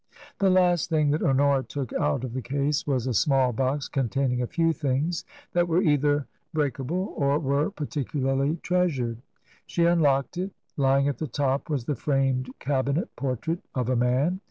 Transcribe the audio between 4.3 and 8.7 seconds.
a few things that were either break able or were particularly